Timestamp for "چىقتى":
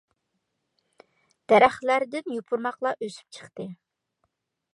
3.39-3.69